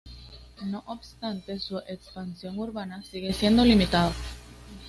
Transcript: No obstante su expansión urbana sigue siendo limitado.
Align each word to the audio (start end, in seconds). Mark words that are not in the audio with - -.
No 0.65 0.81
obstante 0.87 1.59
su 1.59 1.77
expansión 1.77 2.57
urbana 2.57 3.03
sigue 3.03 3.33
siendo 3.33 3.63
limitado. 3.63 4.11